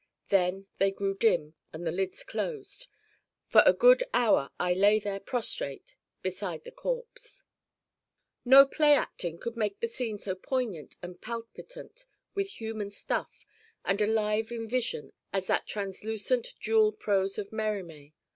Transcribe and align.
Then 0.29 0.65
they 0.79 0.89
grew 0.91 1.13
dim 1.15 1.53
and 1.71 1.85
the 1.85 1.91
lids 1.91 2.23
closed. 2.23 2.87
For 3.45 3.61
a 3.67 3.71
good 3.71 4.03
hour 4.15 4.49
I 4.59 4.73
lay 4.73 4.97
there 4.97 5.19
prostrate 5.19 5.95
beside 6.23 6.63
the 6.63 6.71
corpse.' 6.71 7.43
No 8.43 8.65
play 8.65 8.95
acting 8.95 9.37
could 9.37 9.55
make 9.55 9.79
the 9.79 9.87
scene 9.87 10.17
so 10.17 10.33
pregnant 10.33 10.95
and 11.03 11.21
palpitant 11.21 12.07
with 12.33 12.49
human 12.59 12.89
stuff 12.89 13.45
and 13.85 14.01
alive 14.01 14.49
in 14.49 14.67
vision 14.67 15.13
as 15.31 15.45
that 15.45 15.67
translucent 15.67 16.55
jewel 16.59 16.91
prose 16.91 17.37
of 17.37 17.51
Mérimée. 17.51 18.13